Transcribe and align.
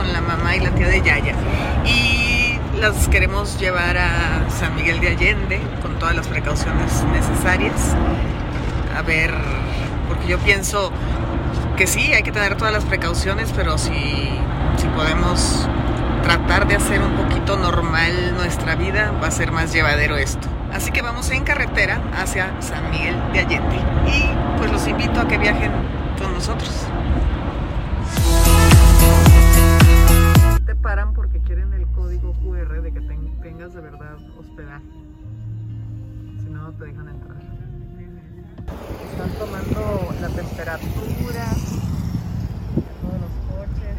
con 0.00 0.14
la 0.14 0.22
mamá 0.22 0.56
y 0.56 0.60
la 0.60 0.70
tía 0.70 0.88
de 0.88 1.02
Yaya. 1.02 1.34
Y 1.84 2.58
las 2.80 3.06
queremos 3.08 3.60
llevar 3.60 3.98
a 3.98 4.48
San 4.48 4.74
Miguel 4.74 4.98
de 4.98 5.08
Allende 5.08 5.60
con 5.82 5.98
todas 5.98 6.16
las 6.16 6.26
precauciones 6.26 7.04
necesarias. 7.12 7.94
A 8.96 9.02
ver, 9.02 9.30
porque 10.08 10.26
yo 10.26 10.38
pienso 10.38 10.90
que 11.76 11.86
sí, 11.86 12.14
hay 12.14 12.22
que 12.22 12.32
tener 12.32 12.56
todas 12.56 12.72
las 12.72 12.86
precauciones, 12.86 13.52
pero 13.54 13.76
si, 13.76 13.90
si 14.78 14.86
podemos 14.96 15.68
tratar 16.22 16.66
de 16.66 16.76
hacer 16.76 17.02
un 17.02 17.12
poquito 17.12 17.58
normal 17.58 18.34
nuestra 18.34 18.76
vida, 18.76 19.12
va 19.22 19.26
a 19.26 19.30
ser 19.30 19.52
más 19.52 19.70
llevadero 19.70 20.16
esto. 20.16 20.48
Así 20.72 20.92
que 20.92 21.02
vamos 21.02 21.30
en 21.30 21.44
carretera 21.44 22.00
hacia 22.16 22.54
San 22.60 22.90
Miguel 22.90 23.16
de 23.34 23.40
Allende. 23.40 23.76
Y 24.06 24.30
pues 24.56 24.72
los 24.72 24.88
invito 24.88 25.20
a 25.20 25.28
que 25.28 25.36
viajen 25.36 25.72
con 26.18 26.32
nosotros. 26.32 26.86
Paran 30.82 31.12
porque 31.12 31.40
quieren 31.40 31.72
el 31.74 31.86
código 31.88 32.32
QR 32.34 32.82
de 32.82 32.92
que 32.92 33.00
tengas 33.42 33.74
de 33.74 33.80
verdad 33.80 34.16
hospedaje. 34.38 34.84
Si 36.38 36.50
no, 36.50 36.72
te 36.72 36.84
dejan 36.86 37.08
entrar. 37.08 37.36
Están 39.10 39.30
tomando 39.38 40.14
la 40.20 40.28
temperatura 40.28 41.44
de 42.76 42.82
todos 43.00 43.20
los 43.20 43.32
coches. 43.50 43.96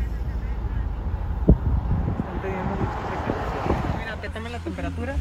Están 2.18 2.42
teniendo 2.42 2.76
mucha 2.76 3.00
precaución. 3.08 4.00
Mira, 4.00 4.22
te 4.22 4.30
toman 4.30 4.52
la 4.52 4.60
temperatura. 4.60 5.16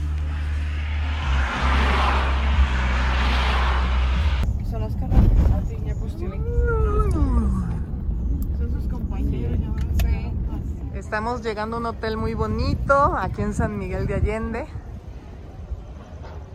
Estamos 11.11 11.43
llegando 11.43 11.75
a 11.75 11.81
un 11.81 11.87
hotel 11.87 12.17
muy 12.17 12.35
bonito 12.35 12.95
aquí 13.17 13.43
en 13.43 13.53
San 13.53 13.77
Miguel 13.77 14.07
de 14.07 14.15
Allende 14.15 14.69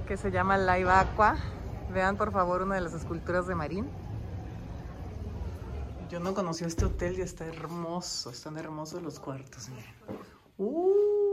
que 0.07 0.15
se 0.15 0.31
llama 0.31 0.57
Live 0.57 0.89
Aqua. 0.89 1.35
Vean 1.93 2.15
por 2.15 2.31
favor 2.31 2.61
una 2.61 2.75
de 2.75 2.79
las 2.79 2.93
esculturas 2.93 3.47
de 3.47 3.55
Marín. 3.55 3.89
Yo 6.09 6.21
no 6.21 6.33
conocía 6.33 6.67
este 6.67 6.85
hotel 6.85 7.19
y 7.19 7.21
está 7.21 7.45
hermoso, 7.45 8.29
están 8.29 8.57
hermosos 8.57 9.03
los 9.03 9.19
cuartos. 9.19 9.67
Miren. 9.67 9.93
Uh, 10.57 11.24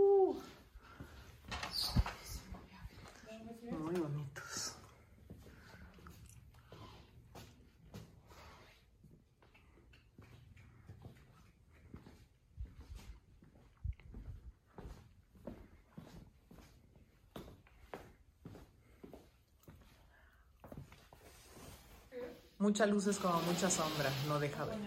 Mucha 22.63 22.87
luz 22.87 23.09
es 23.09 23.19
como 23.19 23.43
mucha 23.43 23.69
sombra, 23.69 24.09
no 24.29 24.39
deja 24.39 24.65
ver. 24.65 24.79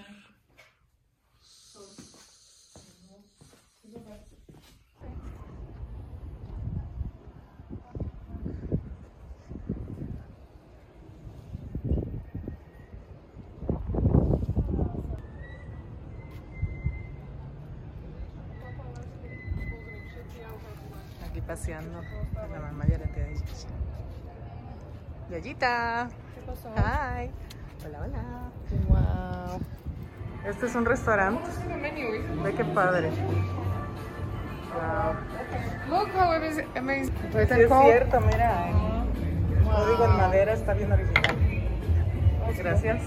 Aquí 21.26 21.42
paseando 21.42 22.02
con 22.34 22.52
la 22.54 22.60
mamá 22.62 22.86
y 22.88 22.92
la 22.92 23.00
tía 23.00 23.26
de. 23.26 23.42
Yayita. 25.30 26.08
¿Qué 26.36 26.42
pasó? 26.48 26.70
Hi. 26.78 27.30
Hola, 27.84 28.00
hola. 28.04 28.22
Wow. 28.88 29.62
Este 30.46 30.66
es 30.66 30.76
un 30.76 30.86
restaurante. 30.86 31.50
Ve 32.44 32.54
qué 32.54 32.66
padre. 32.66 33.10
Wow. 34.74 35.16
Look 35.90 36.10
how 36.16 36.32
amazing. 36.32 37.14
Sí, 37.32 37.38
es 37.38 37.50
cierto, 37.50 38.22
mira. 38.22 38.68
Código 39.64 40.06
en 40.06 40.18
madera 40.18 40.54
está 40.54 40.74
bien 40.74 40.92
original. 40.92 41.36
Gracias. 42.58 43.04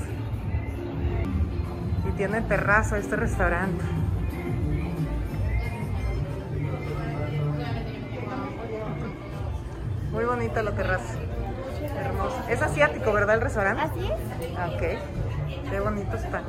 Y 2.08 2.10
tiene 2.16 2.42
terraza 2.42 2.98
este 2.98 3.16
restaurante. 3.16 3.84
Muy 10.12 10.24
bonita 10.24 10.62
la 10.62 10.72
terraza. 10.72 11.14
Es 12.48 12.62
asiático, 12.62 13.12
¿verdad 13.12 13.36
el 13.36 13.42
restaurante? 13.42 13.82
Así 13.82 14.00
es. 14.06 14.56
Ah, 14.58 14.68
Ok. 14.74 14.82
Qué 15.70 15.80
bonito 15.80 16.16
está. 16.16 16.42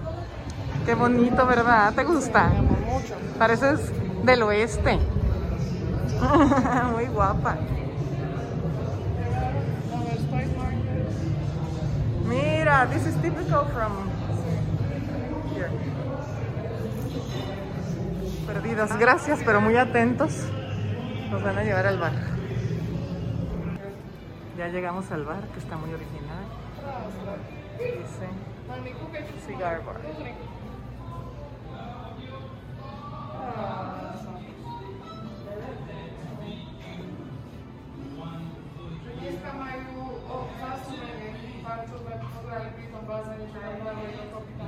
Qué 0.85 0.95
bonito, 0.95 1.45
¿verdad? 1.45 1.93
¿Te 1.93 2.03
gusta? 2.03 2.49
Pareces 3.37 3.91
del 4.23 4.43
oeste. 4.43 4.97
Muy 6.91 7.05
guapa. 7.07 7.57
Mira, 12.27 12.87
this 12.91 13.05
is 13.07 13.15
typical 13.21 13.65
from 13.73 14.09
here. 15.55 15.69
Perdidos. 18.47 18.97
Gracias, 18.97 19.39
pero 19.45 19.61
muy 19.61 19.77
atentos. 19.77 20.31
Nos 21.31 21.43
van 21.43 21.57
a 21.57 21.63
llevar 21.63 21.85
al 21.87 21.99
bar. 21.99 22.13
Ya 24.59 24.67
llegamos 24.67 25.09
al 25.11 25.23
bar, 25.23 25.47
que 25.53 25.59
está 25.59 25.77
muy 25.77 25.93
original. 25.93 26.43
Dice 27.77 28.27
Cigar 29.47 29.85
Bar. 29.85 30.01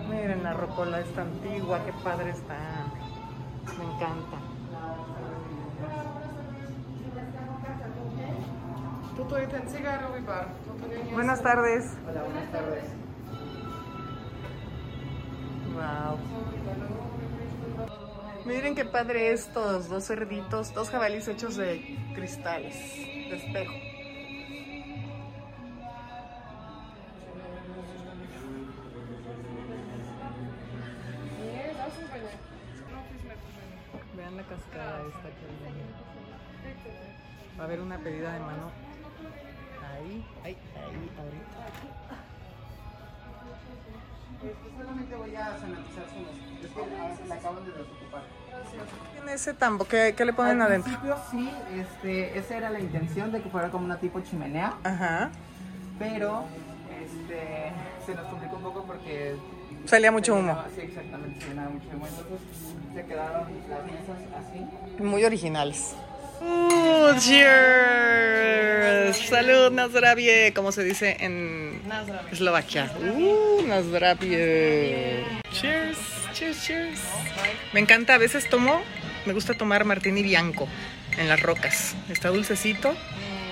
Miren, 0.09 0.44
la 0.44 0.53
rocola 0.53 1.02
está 1.02 1.23
antigua, 1.23 1.81
qué 1.85 1.91
padre 2.02 2.29
está. 2.29 2.85
Me 3.78 3.84
encanta. 3.94 4.60
Buenas 11.11 11.41
tardes. 11.44 11.97
Hola, 12.07 12.23
buenas 12.23 12.51
tardes. 12.51 12.83
Wow. 15.73 16.17
Miren 18.45 18.75
qué 18.75 18.85
padre 18.85 19.31
estos, 19.31 19.89
dos 19.89 20.05
cerditos, 20.07 20.73
dos 20.73 20.89
jabalíes 20.89 21.27
hechos 21.27 21.57
de 21.57 21.97
cristales, 22.16 22.75
de 22.95 23.35
espejo. 23.35 23.73
Vean 34.16 34.37
la 34.37 34.43
cascada 34.43 35.02
esta 35.07 35.22
que 35.22 35.46
hay. 35.66 35.73
Va 37.59 37.64
a 37.64 37.66
haber 37.66 37.81
una 37.81 37.97
pedida 37.99 38.34
de 38.34 38.40
mano. 38.40 38.91
Ahorita. 41.17 41.47
Solamente 44.78 45.16
voy 45.16 45.35
a 45.35 45.58
sanatizar 45.59 46.05
su 46.09 46.19
mesa. 46.19 47.11
Es 47.13 47.19
que 47.19 47.28
la 47.28 47.35
acaban 47.35 47.66
de 47.66 47.72
desocupar. 47.72 48.23
Tiene 49.13 49.34
ese 49.34 49.53
tambo, 49.53 49.85
¿qué, 49.85 50.13
qué 50.17 50.25
le 50.25 50.34
ponen 50.34 50.61
Al 50.61 50.67
adentro? 50.67 50.91
principio 50.91 51.17
sí, 51.29 51.49
este, 51.79 52.37
esa 52.37 52.58
era 52.58 52.69
la 52.69 52.79
intención 52.79 53.31
de 53.31 53.41
que 53.41 53.49
fuera 53.49 53.69
como 53.69 53.85
una 53.85 53.97
tipo 53.97 54.19
chimenea, 54.22 54.73
Ajá. 54.84 55.29
pero 55.99 56.43
este, 57.03 57.72
se 58.05 58.16
nos 58.16 58.25
complicó 58.28 58.55
un 58.57 58.64
poco 58.64 58.84
porque... 58.85 59.35
Salía 59.85 60.11
mucho 60.11 60.35
humo. 60.35 60.55
Sí, 60.75 60.81
exactamente, 60.81 61.41
se 61.41 61.47
llenaba 61.49 61.69
mucho 61.69 61.87
humo. 61.93 62.05
Entonces 62.07 62.40
se 62.93 63.05
quedaron 63.05 63.47
las 63.69 63.84
mesas 63.85 64.17
así. 64.37 65.03
Muy 65.03 65.23
originales. 65.25 65.96
Uh, 66.43 67.14
cheers. 67.20 69.16
Salud, 69.29 69.72
Nazdravie, 69.72 70.53
como 70.53 70.72
se 70.72 70.84
dice 70.84 71.17
en 71.20 71.79
Eslovaquia. 72.32 72.91
Uh, 72.99 73.61
Nazdravie. 73.67 75.23
Cheers, 75.52 75.97
cheers, 76.34 76.66
cheers. 76.66 76.99
Me 77.73 77.79
encanta, 77.79 78.16
a 78.16 78.17
veces 78.17 78.49
tomo, 78.49 78.82
me 79.28 79.34
gusta 79.34 79.53
tomar 79.53 79.85
martini 79.85 80.23
bianco 80.23 80.67
en 81.17 81.29
las 81.29 81.40
rocas. 81.41 81.96
Está 82.09 82.29
dulcecito 82.29 82.96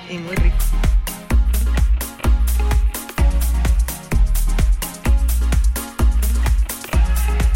y 0.10 0.18
muy 0.18 0.36
rico. 0.36 0.58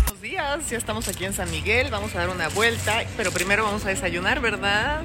Buenos 0.06 0.22
días, 0.22 0.70
ya 0.70 0.78
estamos 0.78 1.08
aquí 1.08 1.26
en 1.26 1.34
San 1.34 1.50
Miguel, 1.50 1.90
vamos 1.90 2.14
a 2.16 2.20
dar 2.20 2.30
una 2.30 2.50
vuelta, 2.50 3.04
pero 3.18 3.32
primero 3.32 3.64
vamos 3.64 3.84
a 3.86 3.90
desayunar, 3.90 4.40
¿verdad? 4.40 5.02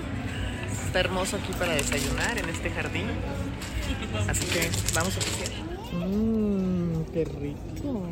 Está 0.89 1.01
hermoso 1.01 1.37
aquí 1.37 1.53
para 1.53 1.75
desayunar 1.75 2.39
en 2.39 2.49
este 2.49 2.71
jardín. 2.71 3.05
Así 4.27 4.47
que 4.47 4.71
vamos 4.95 5.15
a 5.19 5.21
pasear. 5.21 5.51
Mmm, 5.93 7.05
qué 7.13 7.27
rico. 7.27 8.07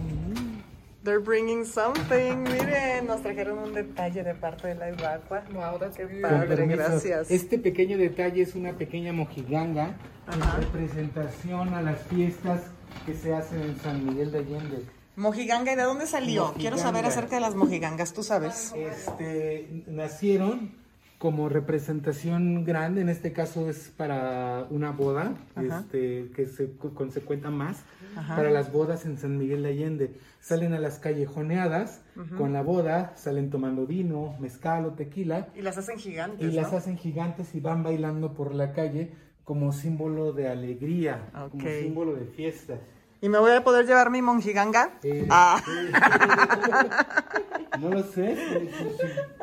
They're 1.03 1.19
bringing 1.19 1.65
something. 1.65 2.43
Miren, 2.43 3.07
nos 3.07 3.23
trajeron 3.23 3.61
un 3.61 3.73
detalle 3.73 4.23
de 4.23 4.35
parte 4.35 4.69
de 4.69 4.75
la 4.75 4.91
Ibacua. 4.91 5.45
Wow, 5.55 5.79
that's 5.79 5.97
Qué 5.97 6.05
padre, 6.21 6.67
gracias. 6.67 7.31
Este 7.31 7.59
pequeño 7.59 7.97
detalle 7.97 8.43
es 8.43 8.55
una 8.55 8.75
pequeña 8.75 9.15
mojiganga 9.15 9.97
en 10.31 10.63
representación 10.63 11.73
a 11.73 11.81
las 11.81 12.03
fiestas 12.03 12.61
que 13.07 13.15
se 13.15 13.35
hacen 13.35 13.63
en 13.63 13.81
San 13.81 14.05
Miguel 14.05 14.33
de 14.33 14.39
Allende. 14.41 14.85
Mojiganga, 15.17 15.73
¿y 15.73 15.77
de 15.77 15.83
dónde 15.83 16.07
salió? 16.07 16.53
Quiero 16.59 16.77
saber 16.77 17.07
acerca 17.07 17.37
de 17.37 17.41
las 17.41 17.55
mojigangas, 17.55 18.13
¿tú 18.13 18.23
sabes? 18.23 18.75
Este, 18.77 19.83
nacieron 19.87 20.85
como 21.27 21.49
representación 21.49 22.65
grande, 22.65 23.01
en 23.01 23.09
este 23.09 23.33
caso 23.33 23.69
es 23.69 23.89
para 23.97 24.65
una 24.71 24.93
boda, 24.93 25.35
Ajá. 25.57 25.81
este, 25.81 26.31
que 26.37 26.47
se 26.47 26.71
cu- 26.71 26.95
con- 26.95 27.11
se 27.11 27.21
cuenta 27.23 27.51
más, 27.51 27.83
Ajá. 28.15 28.37
para 28.37 28.49
las 28.53 28.71
bodas 28.71 29.05
en 29.07 29.19
San 29.19 29.37
Miguel 29.37 29.65
de 29.65 29.71
Allende. 29.71 30.21
Salen 30.39 30.73
a 30.73 30.79
las 30.79 31.01
callejoneadas 31.01 32.01
con 32.39 32.53
la 32.53 32.63
boda, 32.63 33.13
salen 33.17 33.51
tomando 33.51 33.89
vino, 33.89 34.37
mezcal 34.39 34.85
o 34.87 34.93
tequila, 34.93 35.49
Y 35.57 35.63
las 35.63 35.77
hacen 35.79 35.99
gigantes, 35.99 36.47
y 36.47 36.53
las 36.55 36.73
hacen 36.73 36.97
gigantes 36.97 37.57
y 37.57 37.61
van 37.61 37.83
bailando 37.83 38.33
por 38.33 38.55
la 38.55 38.73
calle 38.73 39.11
como 39.43 39.73
símbolo 39.73 40.33
de 40.33 40.49
alegría, 40.49 41.29
como 41.51 41.65
símbolo 41.67 42.15
de 42.15 42.27
fiesta. 42.27 42.75
¿Y 43.21 43.29
me 43.29 43.39
voy 43.41 43.51
a 43.51 43.65
poder 43.65 43.85
llevar 43.85 44.11
mi 44.11 44.23
monjiganga? 44.23 44.93
Eh, 45.03 45.27
Ah. 45.29 45.61
No 47.81 47.91
lo 47.91 48.03
sé. 48.05 48.35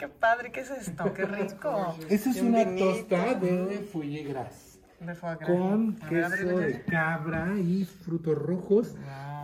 qué 0.00 0.08
padre, 0.08 0.50
¿qué 0.50 0.60
es 0.60 0.70
esto? 0.70 1.12
Qué 1.14 1.24
rico. 1.26 1.94
Esa 2.08 2.30
es 2.30 2.40
una 2.40 2.64
vinito. 2.64 2.86
tosta 2.92 3.34
de 3.34 3.88
foie 3.92 4.24
gras 4.24 4.78
De 4.98 5.14
foie 5.14 5.36
gras. 5.36 5.48
con 5.48 5.96
A 6.02 6.10
ver, 6.10 6.30
queso 6.30 6.56
ver. 6.56 6.72
de 6.72 6.82
cabra 6.84 7.54
y 7.58 7.84
frutos 7.84 8.36
rojos 8.38 8.94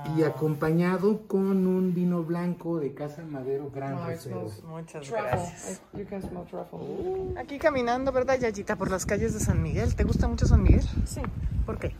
Wow. 0.06 0.18
y 0.18 0.22
acompañado 0.22 1.26
con 1.26 1.66
un 1.66 1.92
vino 1.94 2.22
blanco 2.22 2.78
de 2.78 2.94
Casa 2.94 3.22
Madero 3.28 3.70
Gran 3.70 3.94
Oh, 3.94 4.16
smells 4.16 4.62
Muchas 4.64 5.02
truffle. 5.02 5.22
gracias. 5.28 5.80
I- 5.94 5.98
you 5.98 6.06
can 6.06 6.22
smell 6.22 6.44
truffle. 6.46 7.38
Aquí 7.40 7.58
caminando, 7.58 8.12
¿verdad, 8.12 8.38
Yayita? 8.38 8.76
Por 8.76 8.90
las 8.90 9.04
calles 9.04 9.34
de 9.34 9.40
San 9.40 9.62
Miguel. 9.62 9.94
¿Te 9.96 10.04
gusta 10.04 10.28
mucho 10.28 10.46
San 10.46 10.62
Miguel? 10.62 10.82
Sí, 11.06 11.20
¿Por 11.66 11.78
qué? 11.78 11.92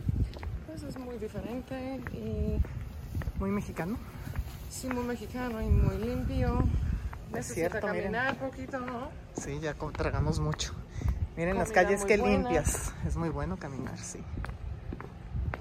pues 0.67 0.83
es 0.83 0.97
muy 0.97 1.17
diferente 1.17 1.99
y 2.13 2.61
Muy 3.39 3.49
mexicano. 3.51 3.97
sí, 4.69 4.87
muy 4.87 5.03
mexicano 5.03 5.61
y 5.61 5.67
muy 5.67 5.97
limpio. 5.97 6.63
Necesita 7.31 7.69
cierto, 7.69 7.87
miren. 7.87 8.13
caminar 8.13 8.37
poquito, 8.37 8.79
¿no? 8.79 9.09
Sí, 9.39 9.59
ya 9.59 9.73
tragamos 9.73 10.39
mucho. 10.39 10.73
Miren 11.35 11.57
las 11.57 11.71
calles 11.71 12.03
que 12.05 12.17
buena. 12.17 12.37
limpias. 12.37 12.91
Es 13.05 13.15
muy 13.15 13.29
bueno 13.29 13.57
caminar, 13.57 13.97
sí. 13.99 14.23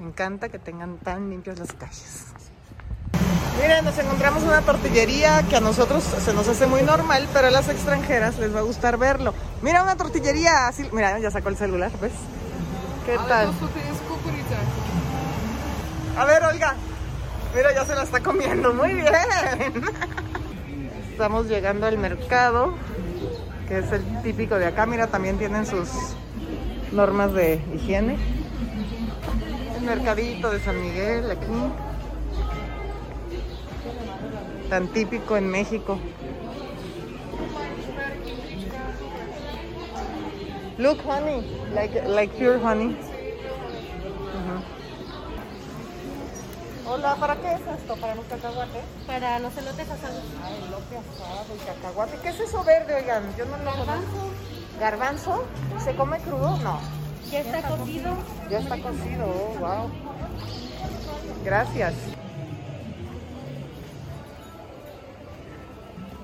Me 0.00 0.08
encanta 0.08 0.48
que 0.48 0.58
tengan 0.58 0.98
tan 0.98 1.30
limpias 1.30 1.58
las 1.58 1.72
calles. 1.72 2.26
Miren, 3.60 3.84
nos 3.84 3.98
encontramos 3.98 4.42
una 4.42 4.60
tortillería 4.62 5.42
que 5.48 5.56
a 5.56 5.60
nosotros 5.60 6.04
se 6.04 6.32
nos 6.34 6.46
hace 6.48 6.66
muy 6.66 6.82
normal, 6.82 7.26
pero 7.32 7.48
a 7.48 7.50
las 7.50 7.69
extranjeras 7.69 8.38
les 8.38 8.54
va 8.54 8.60
a 8.60 8.62
gustar 8.62 8.98
verlo. 8.98 9.34
Mira 9.62 9.82
una 9.82 9.96
tortillería 9.96 10.69
así. 10.69 10.88
Mira, 10.92 11.19
ya 11.19 11.30
sacó 11.30 11.48
el 11.48 11.56
celular, 11.56 11.90
¿ves? 12.00 12.12
¿Qué 13.06 13.16
tal? 13.28 13.52
A 16.19 16.24
ver, 16.24 16.42
Olga. 16.44 16.74
Mira, 17.54 17.72
ya 17.74 17.84
se 17.84 17.94
la 17.94 18.02
está 18.02 18.20
comiendo. 18.22 18.74
Muy 18.74 18.92
bien. 18.94 19.10
Estamos 21.16 21.48
llegando 21.48 21.86
al 21.86 21.96
mercado, 21.96 22.74
que 23.66 23.78
es 23.78 23.90
el 23.90 24.02
típico 24.22 24.56
de 24.56 24.66
acá. 24.66 24.84
Mira, 24.84 25.06
también 25.06 25.38
tienen 25.38 25.64
sus 25.64 25.88
normas 26.92 27.32
de 27.32 27.58
higiene. 27.74 28.18
El 29.78 29.82
mercadito 29.86 30.50
de 30.50 30.60
San 30.60 30.78
Miguel 30.78 31.30
aquí. 31.30 31.46
Tan 34.68 34.88
típico 34.88 35.38
en 35.38 35.48
México. 35.48 35.98
Look, 40.76 40.98
honey, 41.06 41.42
like 41.72 42.06
like 42.06 42.36
pure 42.36 42.58
honey. 42.62 42.94
Hola, 46.88 47.16
¿para 47.16 47.34
qué 47.34 47.52
es 47.52 47.60
esto? 47.80 47.96
¿Para 47.96 48.14
los 48.14 48.24
cacahuates? 48.26 48.84
Para 49.08 49.40
los 49.40 49.56
elotes 49.56 49.90
asados. 49.90 50.22
Ah, 50.40 50.50
elote 50.50 50.96
asado 50.96 51.54
y 51.56 51.58
cacahuate. 51.66 52.16
¿Qué 52.18 52.28
es 52.28 52.38
eso 52.38 52.62
verde, 52.62 52.94
oigan? 52.94 53.24
Yo 53.36 53.44
no 53.46 53.56
lo 53.58 53.70
conozco. 53.72 54.30
¿Garbanzo? 54.78 55.44
¿Se 55.82 55.96
come 55.96 56.20
crudo? 56.20 56.56
No. 56.58 56.78
Ya 57.28 57.40
está 57.40 57.62
cocido. 57.68 58.16
Ya 58.48 58.58
está 58.60 58.80
cocido, 58.80 59.26
oh, 59.26 59.58
wow. 59.58 59.90
Gracias. 61.44 61.94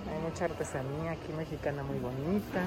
Hay 0.08 0.20
mucha 0.22 0.44
artesanía 0.44 1.10
aquí 1.10 1.32
mexicana 1.36 1.82
muy 1.82 1.98
bonita. 1.98 2.60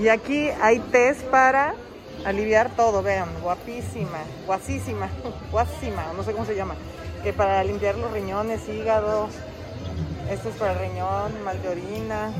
Y 0.00 0.08
aquí 0.08 0.48
hay 0.62 0.78
test 0.78 1.20
para 1.24 1.74
aliviar 2.24 2.70
todo, 2.70 3.02
vean, 3.02 3.28
guapísima, 3.42 4.20
guasísima, 4.46 5.10
guasísima, 5.52 6.04
no 6.16 6.22
sé 6.22 6.32
cómo 6.32 6.46
se 6.46 6.56
llama, 6.56 6.74
que 7.22 7.34
para 7.34 7.62
limpiar 7.64 7.96
los 7.96 8.10
riñones, 8.10 8.66
hígado, 8.66 9.28
esto 10.30 10.48
es 10.48 10.54
para 10.56 10.72
el 10.72 10.78
riñón, 10.78 11.44
mal 11.44 11.60
de 11.60 11.68
orina, 11.68 12.32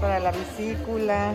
para 0.00 0.18
la 0.18 0.32
vesícula, 0.32 1.34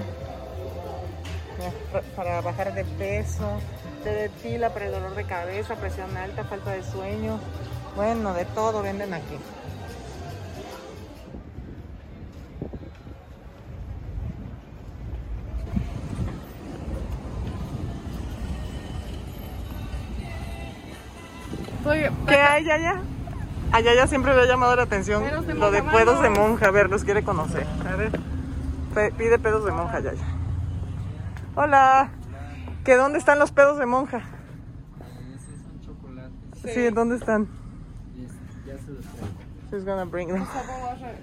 para 2.17 2.41
bajar 2.41 2.73
de 2.73 2.83
peso, 2.83 3.59
té 4.03 4.09
de 4.09 4.29
tila 4.29 4.73
para 4.73 4.87
el 4.87 4.91
dolor 4.91 5.15
de 5.15 5.23
cabeza, 5.23 5.75
presión 5.75 6.17
alta, 6.17 6.43
falta 6.43 6.71
de 6.71 6.83
sueño, 6.83 7.39
bueno, 7.95 8.33
de 8.33 8.43
todo 8.43 8.81
venden 8.81 9.13
aquí. 9.13 9.37
Estoy- 21.93 22.25
¿Qué 22.27 22.35
hay 22.35 22.69
allá? 22.69 23.01
A 23.71 23.81
Yaya 23.81 24.05
siempre 24.05 24.35
le 24.35 24.41
ha 24.41 24.45
llamado 24.45 24.75
la 24.75 24.83
atención 24.83 25.23
lo 25.57 25.71
de 25.71 25.81
monja, 25.81 25.97
pedos 25.97 26.21
de 26.21 26.29
monja. 26.29 26.67
A 26.67 26.71
ver, 26.71 26.89
los 26.91 27.03
quiere 27.03 27.23
conocer. 27.23 27.65
A 27.91 27.95
ver. 27.95 28.11
Pide 29.17 29.39
pedos 29.39 29.65
de 29.65 29.71
monja, 29.71 29.99
Yaya. 29.99 30.23
Hola. 31.55 32.11
¿Que 32.83 32.95
dónde 32.95 33.17
están 33.17 33.39
los 33.39 33.51
pedos 33.51 33.79
de 33.79 33.85
monja? 33.87 34.21
Sí, 36.63 36.89
¿dónde 36.91 37.15
están? 37.15 37.47
She's 39.71 39.85
gonna 39.85 40.05
bring 40.05 40.27
them. 40.27 40.45
To 40.45 40.63
bola, 40.67 40.95
že 40.95 41.17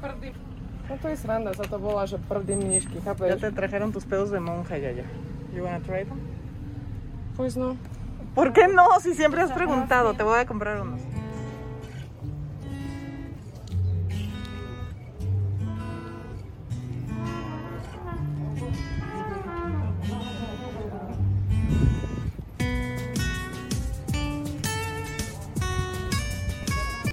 prvý... 0.00 0.32
No 0.88 0.96
to 0.96 1.08
je 1.08 1.16
sranda, 1.16 1.52
sa 1.52 1.64
to 1.64 1.78
prvý 2.28 2.56
mnížky, 2.56 3.02
Ya 3.04 3.36
te 3.36 3.52
trajeron 3.52 3.92
tus 3.92 4.06
pedos 4.06 4.30
de 4.30 4.40
monja, 4.40 4.78
Yaya. 4.78 5.04
You 5.52 5.64
wanna 5.64 5.80
try 5.80 6.04
them? 6.04 6.18
Pues 7.36 7.56
no. 7.56 7.76
¿Por 8.36 8.52
qué 8.52 8.68
no? 8.68 9.00
Si 9.00 9.14
siempre 9.14 9.40
has 9.40 9.50
preguntado, 9.50 10.12
te 10.12 10.22
voy 10.22 10.38
a 10.38 10.44
comprar 10.44 10.82
unos. 10.82 11.00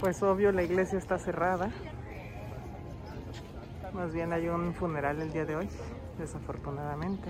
Pues 0.02 0.22
obvio 0.22 0.52
la 0.52 0.64
iglesia 0.64 1.00
está 1.00 1.18
cerrada. 1.18 1.72
Más 3.94 4.12
bien 4.12 4.34
hay 4.34 4.50
un 4.50 4.74
funeral 4.74 5.22
el 5.22 5.32
día 5.32 5.46
de 5.46 5.56
hoy, 5.56 5.70
desafortunadamente. 6.18 7.30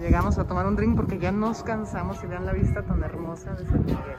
Llegamos 0.00 0.38
a 0.38 0.46
tomar 0.46 0.66
un 0.66 0.76
drink 0.76 0.96
porque 0.96 1.18
ya 1.18 1.32
nos 1.32 1.62
cansamos 1.62 2.22
y 2.22 2.26
vean 2.26 2.46
la 2.46 2.52
vista 2.52 2.82
tan 2.82 3.02
hermosa 3.02 3.52
de 3.54 3.66
San 3.66 3.84
Miguel. 3.84 4.16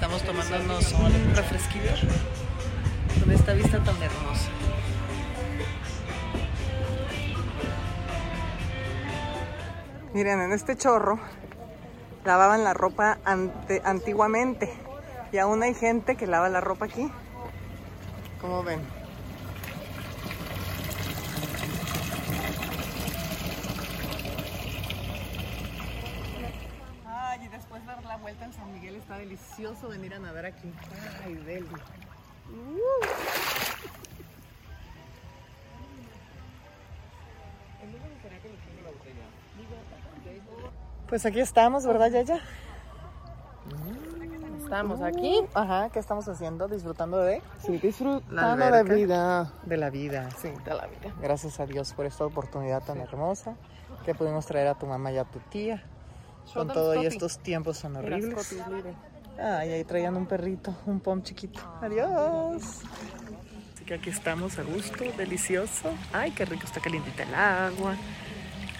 Estamos 0.00 0.22
tomándonos 0.22 0.92
un 0.94 1.34
refresquito 1.36 1.90
con 3.22 3.30
esta 3.32 3.52
vista 3.52 3.78
tan 3.84 4.02
hermosa. 4.02 4.48
Miren, 10.14 10.40
en 10.40 10.52
este 10.52 10.74
chorro 10.76 11.20
lavaban 12.24 12.64
la 12.64 12.72
ropa 12.72 13.18
ante- 13.24 13.82
antiguamente 13.84 14.72
y 15.32 15.38
aún 15.38 15.62
hay 15.62 15.74
gente 15.74 16.16
que 16.16 16.26
lava 16.26 16.48
la 16.48 16.60
ropa 16.60 16.86
aquí. 16.86 17.10
¿Cómo 18.40 18.62
ven? 18.62 18.80
Ay, 27.06 27.44
y 27.44 27.48
después 27.48 27.84
dar 27.86 28.02
la 28.04 28.16
vuelta 28.16 28.44
en 28.44 28.52
San 28.52 28.72
Miguel 28.72 28.89
está 29.00 29.18
delicioso 29.18 29.88
venir 29.88 30.14
a 30.14 30.18
nadar 30.18 30.46
aquí. 30.46 30.72
Ay, 31.24 31.34
deli. 31.34 31.66
Pues 41.08 41.26
aquí 41.26 41.40
estamos, 41.40 41.84
¿verdad, 41.86 42.10
Yaya? 42.10 42.40
Estamos 44.62 45.00
aquí. 45.02 45.40
Ajá, 45.54 45.90
¿qué 45.90 45.98
estamos 45.98 46.28
haciendo? 46.28 46.68
Disfrutando 46.68 47.18
de 47.18 47.42
Sí, 47.58 47.72
La 47.72 47.78
disfrutando 47.80 48.40
alberca. 48.64 48.82
de 48.84 48.94
vida. 48.94 49.52
de 49.64 49.76
la 49.76 49.90
vida. 49.90 50.28
Sí, 50.40 50.50
de 50.64 50.74
la 50.74 50.86
vida. 50.86 51.12
Gracias 51.20 51.58
a 51.58 51.66
Dios 51.66 51.92
por 51.92 52.06
esta 52.06 52.24
oportunidad 52.24 52.82
tan 52.84 53.00
hermosa 53.00 53.56
que 54.04 54.14
pudimos 54.14 54.46
traer 54.46 54.68
a 54.68 54.74
tu 54.76 54.86
mamá 54.86 55.10
y 55.10 55.18
a 55.18 55.24
tu 55.24 55.40
tía 55.40 55.82
con 56.52 56.68
todo 56.68 57.00
y 57.02 57.06
estos 57.06 57.38
tiempos 57.38 57.84
Mira, 57.84 58.00
horribles. 58.00 58.56
Ay, 59.38 59.72
ahí 59.72 59.84
traían 59.84 60.16
un 60.16 60.26
perrito, 60.26 60.76
un 60.86 61.00
pom 61.00 61.22
chiquito. 61.22 61.60
Adiós. 61.80 62.62
Así 63.74 63.84
que 63.86 63.94
aquí 63.94 64.10
estamos 64.10 64.58
a 64.58 64.62
gusto, 64.62 65.04
delicioso. 65.16 65.94
Ay, 66.12 66.32
qué 66.32 66.44
rico, 66.44 66.66
está 66.66 66.80
calientita 66.80 67.22
el 67.22 67.34
agua. 67.34 67.96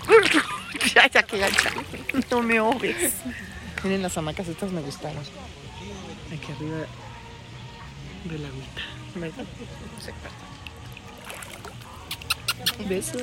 ya, 0.95 1.09
ya, 1.09 1.23
que 1.23 1.39
ya, 1.39 1.49
ya. 1.49 1.71
No 2.31 2.43
me 2.43 2.59
ahogues. 2.59 3.15
Miren, 3.83 4.03
las 4.03 4.19
hamacas 4.19 4.49
estas 4.49 4.71
me 4.73 4.83
gustaron. 4.83 5.23
Aquí 6.27 6.53
arriba 6.53 6.87
del 8.25 8.45
agüita. 8.45 8.83
¿Verdad? 9.15 9.45
Sí, 9.99 10.13
Besos. 12.87 13.23